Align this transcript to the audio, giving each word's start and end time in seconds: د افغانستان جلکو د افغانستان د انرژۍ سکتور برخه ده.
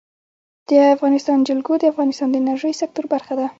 د 0.69 0.71
افغانستان 0.95 1.37
جلکو 1.47 1.73
د 1.79 1.83
افغانستان 1.91 2.27
د 2.31 2.35
انرژۍ 2.41 2.73
سکتور 2.81 3.05
برخه 3.13 3.33
ده. 3.39 3.45